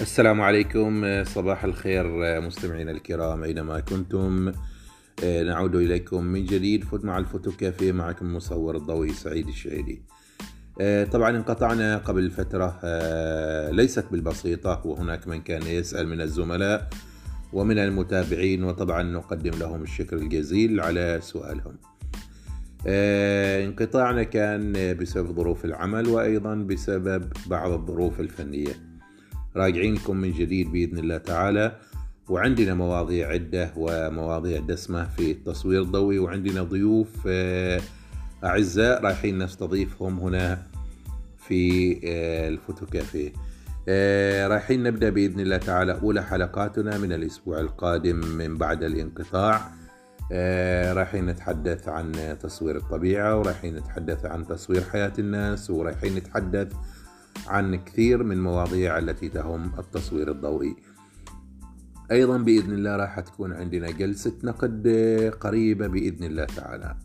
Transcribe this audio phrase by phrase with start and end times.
[0.00, 2.04] السلام عليكم صباح الخير
[2.40, 4.52] مستمعينا الكرام أينما كنتم.
[5.46, 10.02] نعود إليكم من جديد فوت مع الفوتو كافيه معكم المصور الضوئي سعيد الشهيدي
[11.12, 12.80] طبعا انقطعنا قبل فترة
[13.70, 16.88] ليست بالبسيطة وهناك من كان يسأل من الزملاء
[17.52, 21.76] ومن المتابعين وطبعا نقدم لهم الشكر الجزيل على سؤالهم.
[23.66, 28.20] انقطاعنا كان بسبب ظروف العمل وأيضا بسبب بعض الظروف
[29.56, 31.72] الفنية راجعينكم من جديد بإذن الله تعالى.
[32.28, 37.80] وعندنا مواضيع عدة ومواضيع دسمة في التصوير الضوئي وعندنا ضيوف آه،
[38.44, 40.62] أعزاء رايحين نستضيفهم هنا
[41.38, 43.32] في آه، الفوتو كافيه
[43.88, 49.70] آه، رايحين نبدأ بإذن الله تعالى أولى حلقاتنا من الأسبوع القادم من بعد الانقطاع.
[50.92, 56.72] رايحين نتحدث عن تصوير الطبيعة ورايحين نتحدث عن تصوير حياة الناس ورايحين نتحدث
[57.46, 60.76] عن كثير من مواضيع التي تهم التصوير الضوئي.
[62.10, 64.88] أيضا بإذن الله راح تكون عندنا جلسة نقد
[65.40, 66.96] قريبة بإذن الله تعالى.